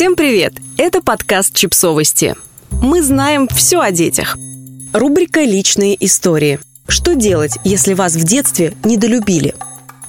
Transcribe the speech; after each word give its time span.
Всем 0.00 0.16
привет! 0.16 0.54
Это 0.78 1.02
подкаст 1.02 1.54
«Чипсовости». 1.54 2.34
Мы 2.70 3.02
знаем 3.02 3.46
все 3.48 3.80
о 3.80 3.90
детях. 3.90 4.38
Рубрика 4.94 5.42
«Личные 5.42 5.94
истории». 6.02 6.58
Что 6.88 7.14
делать, 7.14 7.58
если 7.64 7.92
вас 7.92 8.14
в 8.14 8.24
детстве 8.24 8.72
недолюбили? 8.82 9.54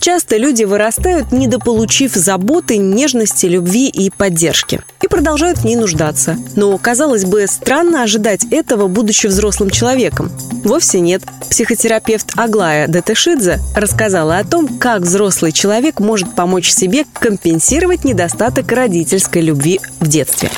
Часто 0.01 0.37
люди 0.37 0.63
вырастают, 0.63 1.31
недополучив 1.31 2.15
заботы, 2.15 2.77
нежности, 2.77 3.46
любви 3.46 3.87
и 3.87 4.09
поддержки. 4.09 4.81
И 4.99 5.08
продолжают 5.08 5.59
в 5.59 5.63
ней 5.63 5.76
нуждаться. 5.76 6.37
Но, 6.55 6.76
казалось 6.79 7.23
бы, 7.23 7.46
странно 7.46 8.01
ожидать 8.01 8.44
этого, 8.49 8.87
будучи 8.87 9.27
взрослым 9.27 9.69
человеком. 9.69 10.31
Вовсе 10.63 11.01
нет. 11.01 11.22
Психотерапевт 11.51 12.31
Аглая 12.35 12.87
Датешидзе 12.87 13.59
рассказала 13.76 14.40
о 14.40 14.44
том, 14.44 14.79
как 14.79 15.03
взрослый 15.03 15.51
человек 15.51 15.99
может 15.99 16.34
помочь 16.34 16.72
себе 16.72 17.05
компенсировать 17.13 18.04
недостаток 18.04 18.72
родительской 18.72 19.44
любви 19.44 19.80
в 19.99 20.08
детстве. 20.08 20.49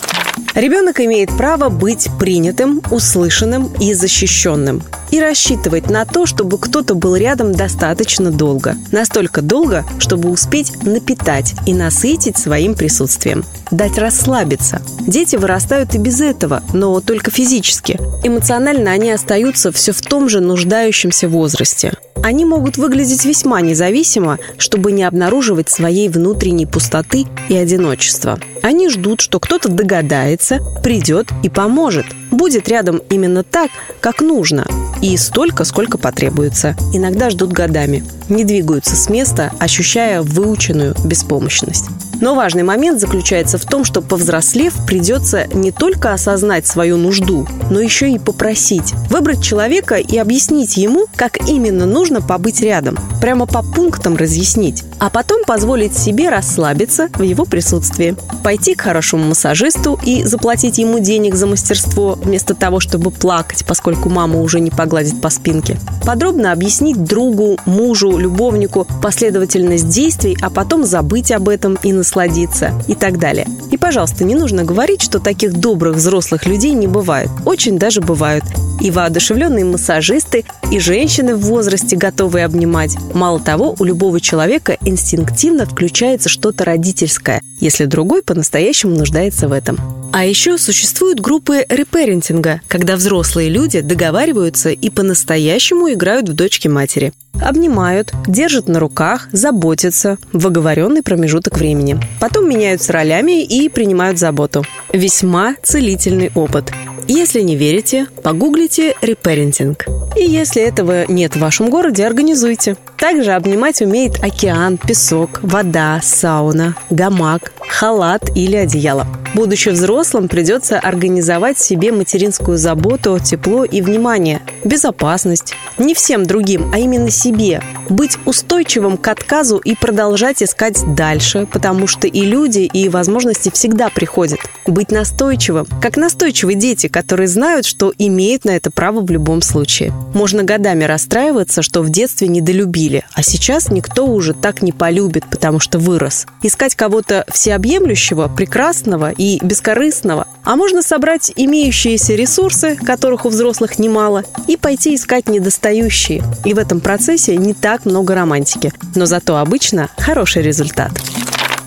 Ребенок 0.55 1.01
имеет 1.01 1.35
право 1.35 1.67
быть 1.67 2.07
принятым, 2.17 2.81
услышанным 2.91 3.73
и 3.81 3.93
защищенным. 3.93 4.83
И 5.13 5.19
рассчитывать 5.19 5.91
на 5.91 6.05
то, 6.05 6.25
чтобы 6.25 6.57
кто-то 6.57 6.95
был 6.95 7.15
рядом 7.15 7.51
достаточно 7.51 8.31
долго. 8.31 8.75
Настолько 8.91 9.43
долго, 9.43 9.85
чтобы 9.99 10.31
успеть 10.31 10.83
напитать 10.83 11.53
и 11.67 11.73
насытить 11.75 12.35
своим 12.39 12.73
присутствием. 12.73 13.45
Дать 13.69 13.99
расслабиться. 13.99 14.81
Дети 15.01 15.35
вырастают 15.35 15.93
и 15.93 15.99
без 15.99 16.19
этого, 16.19 16.63
но 16.73 16.99
только 16.99 17.29
физически. 17.29 17.99
Эмоционально 18.23 18.89
они 18.89 19.11
остаются 19.11 19.71
все 19.71 19.91
в 19.91 20.01
том 20.01 20.29
же 20.29 20.39
нуждающемся 20.39 21.29
возрасте. 21.29 21.93
Они 22.23 22.45
могут 22.45 22.77
выглядеть 22.77 23.25
весьма 23.25 23.59
независимо, 23.61 24.39
чтобы 24.57 24.93
не 24.93 25.03
обнаруживать 25.03 25.69
своей 25.69 26.07
внутренней 26.07 26.65
пустоты 26.65 27.25
и 27.49 27.55
одиночества. 27.55 28.39
Они 28.61 28.89
ждут, 28.89 29.19
что 29.19 29.41
кто-то 29.41 29.67
догадается, 29.67 30.59
придет 30.81 31.27
и 31.43 31.49
поможет. 31.49 32.05
Будет 32.31 32.69
рядом 32.69 33.01
именно 33.09 33.43
так, 33.43 33.69
как 33.99 34.21
нужно. 34.21 34.65
И 35.03 35.17
столько, 35.17 35.65
сколько 35.65 35.97
потребуется. 35.97 36.77
Иногда 36.93 37.29
ждут 37.29 37.51
годами. 37.51 38.05
Не 38.29 38.45
двигаются 38.45 38.95
с 38.95 39.09
места, 39.09 39.51
ощущая 39.59 40.21
выученную 40.21 40.95
беспомощность. 41.03 41.89
Но 42.23 42.35
важный 42.35 42.63
момент 42.63 43.01
заключается 43.01 43.57
в 43.57 43.65
том, 43.65 43.83
что 43.83 44.01
повзрослев 44.01 44.73
придется 44.87 45.45
не 45.53 45.73
только 45.73 46.13
осознать 46.13 46.65
свою 46.65 46.95
нужду, 46.95 47.45
но 47.69 47.81
еще 47.81 48.09
и 48.09 48.17
попросить. 48.17 48.93
Выбрать 49.09 49.43
человека 49.43 49.95
и 49.95 50.17
объяснить 50.17 50.77
ему, 50.77 51.07
как 51.17 51.49
именно 51.49 51.85
нужно 51.85 52.21
побыть 52.21 52.61
рядом. 52.61 52.97
Прямо 53.19 53.45
по 53.45 53.61
пунктам 53.61 54.15
разъяснить. 54.15 54.85
А 54.99 55.09
потом 55.09 55.43
позволить 55.43 55.97
себе 55.97 56.29
расслабиться 56.29 57.09
в 57.13 57.23
его 57.23 57.43
присутствии. 57.43 58.15
Пойти 58.41 58.75
к 58.75 58.83
хорошему 58.83 59.25
массажисту 59.25 59.99
и 60.01 60.23
заплатить 60.23 60.77
ему 60.77 60.99
денег 60.99 61.35
за 61.35 61.45
мастерство, 61.45 62.17
вместо 62.23 62.55
того, 62.55 62.79
чтобы 62.79 63.11
плакать, 63.11 63.65
поскольку 63.67 64.07
мама 64.07 64.39
уже 64.39 64.61
не 64.61 64.71
погладит 64.71 65.19
по 65.19 65.29
спинке. 65.29 65.77
Подробно 66.05 66.53
объяснить 66.53 67.03
другу, 67.03 67.57
мужу, 67.65 68.17
любовнику 68.17 68.87
последовательность 69.01 69.89
действий, 69.89 70.37
а 70.41 70.49
потом 70.49 70.85
забыть 70.85 71.29
об 71.33 71.49
этом 71.49 71.77
и 71.83 71.91
насладиться 71.91 72.12
насладиться 72.13 72.71
и 72.87 72.93
так 72.93 73.17
далее. 73.17 73.47
И, 73.71 73.77
пожалуйста, 73.77 74.23
не 74.23 74.35
нужно 74.35 74.63
говорить, 74.63 75.01
что 75.01 75.19
таких 75.19 75.53
добрых 75.53 75.95
взрослых 75.95 76.45
людей 76.45 76.73
не 76.73 76.87
бывает. 76.87 77.29
Очень 77.45 77.79
даже 77.79 78.01
бывают. 78.01 78.43
И 78.81 78.91
воодушевленные 78.91 79.65
массажисты, 79.65 80.45
и 80.71 80.79
женщины 80.79 81.35
в 81.35 81.41
возрасте 81.41 81.95
готовые 81.95 82.45
обнимать. 82.45 82.95
Мало 83.13 83.39
того, 83.39 83.75
у 83.79 83.83
любого 83.83 84.19
человека 84.19 84.77
инстинктивно 84.81 85.65
включается 85.65 86.29
что-то 86.29 86.65
родительское, 86.65 87.41
если 87.59 87.85
другой 87.85 88.21
по-настоящему 88.21 88.95
нуждается 88.95 89.47
в 89.47 89.51
этом. 89.51 89.79
А 90.13 90.25
еще 90.25 90.59
существуют 90.59 91.19
группы 91.19 91.65
репарентинга, 91.67 92.61
когда 92.67 92.95
взрослые 92.95 93.49
люди 93.49 93.81
договариваются 93.81 94.69
и 94.69 94.89
по-настоящему 94.91 95.91
играют 95.91 96.29
в 96.29 96.33
дочки 96.33 96.67
матери. 96.67 97.13
Обнимают, 97.43 98.13
держат 98.25 98.69
на 98.69 98.79
руках, 98.79 99.27
заботятся 99.33 100.17
в 100.31 100.47
оговоренный 100.47 101.03
промежуток 101.03 101.57
времени. 101.57 101.99
Потом 102.21 102.49
меняются 102.49 102.93
ролями 102.93 103.43
и 103.43 103.67
принимают 103.67 104.17
заботу. 104.17 104.63
Весьма 104.93 105.55
целительный 105.61 106.31
опыт. 106.35 106.71
Если 107.07 107.41
не 107.41 107.57
верите, 107.57 108.07
погуглите 108.23 108.95
репарентинг. 109.01 109.85
И 110.15 110.23
если 110.23 110.61
этого 110.61 111.05
нет 111.11 111.35
в 111.35 111.39
вашем 111.39 111.69
городе, 111.69 112.05
организуйте. 112.05 112.77
Также 112.97 113.33
обнимать 113.33 113.81
умеет 113.81 114.23
океан, 114.23 114.77
песок, 114.77 115.41
вода, 115.43 115.99
сауна, 116.01 116.75
гамак, 116.89 117.51
халат 117.73 118.29
или 118.35 118.55
одеяло. 118.55 119.07
Будучи 119.33 119.69
взрослым, 119.69 120.27
придется 120.27 120.77
организовать 120.77 121.57
себе 121.57 121.91
материнскую 121.91 122.57
заботу, 122.57 123.19
тепло 123.19 123.65
и 123.65 123.81
внимание, 123.81 124.41
безопасность. 124.63 125.55
Не 125.79 125.95
всем 125.95 126.23
другим, 126.23 126.71
а 126.71 126.77
именно 126.77 127.09
себе. 127.09 127.63
Быть 127.89 128.17
устойчивым 128.25 128.97
к 128.97 129.07
отказу 129.07 129.57
и 129.57 129.75
продолжать 129.75 130.43
искать 130.43 130.83
дальше, 130.95 131.47
потому 131.51 131.87
что 131.87 132.07
и 132.07 132.21
люди, 132.21 132.59
и 132.59 132.89
возможности 132.89 133.49
всегда 133.51 133.89
приходят. 133.89 134.39
Быть 134.67 134.91
настойчивым, 134.91 135.65
как 135.81 135.97
настойчивые 135.97 136.55
дети, 136.55 136.87
которые 136.87 137.27
знают, 137.27 137.65
что 137.65 137.91
имеют 137.97 138.45
на 138.45 138.51
это 138.51 138.69
право 138.69 139.01
в 139.01 139.09
любом 139.09 139.41
случае. 139.41 139.91
Можно 140.13 140.43
годами 140.43 140.83
расстраиваться, 140.83 141.63
что 141.63 141.81
в 141.81 141.89
детстве 141.89 142.27
недолюбили, 142.27 143.03
а 143.13 143.23
сейчас 143.23 143.71
никто 143.71 144.05
уже 144.05 144.33
так 144.33 144.61
не 144.61 144.71
полюбит, 144.71 145.25
потому 145.29 145.59
что 145.59 145.79
вырос. 145.79 146.27
Искать 146.43 146.75
кого-то 146.75 147.25
всеобъемлющего, 147.63 148.27
прекрасного 148.27 149.11
и 149.11 149.39
бескорыстного. 149.43 150.27
А 150.43 150.55
можно 150.55 150.81
собрать 150.81 151.31
имеющиеся 151.35 152.13
ресурсы, 152.13 152.75
которых 152.75 153.25
у 153.25 153.29
взрослых 153.29 153.79
немало, 153.79 154.23
и 154.47 154.57
пойти 154.57 154.95
искать 154.95 155.29
недостающие. 155.29 156.21
И 156.43 156.53
в 156.53 156.57
этом 156.57 156.81
процессе 156.81 157.37
не 157.37 157.53
так 157.53 157.85
много 157.85 158.15
романтики. 158.15 158.73
Но 158.95 159.05
зато 159.05 159.37
обычно 159.37 159.89
хороший 159.97 160.41
результат. 160.41 160.91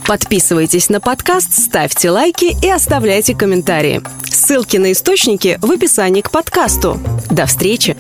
Подписывайтесь 0.07 0.89
на 0.91 1.01
подкаст, 1.01 1.53
ставьте 1.55 2.11
лайки 2.11 2.55
и 2.65 2.71
оставляйте 2.71 3.35
комментарии. 3.35 4.03
Ссылки 4.25 4.77
на 4.77 4.93
источники 4.93 5.59
в 5.63 5.71
описании 5.71 6.21
к 6.21 6.31
подкасту. 6.31 7.01
До 7.31 7.47
встречи! 7.47 7.97